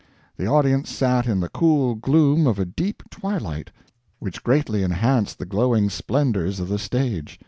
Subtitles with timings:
[0.35, 3.69] The audience sat in the cool gloom of a deep twilight,
[4.17, 7.39] which greatly enhanced the glowing splendors of the stage.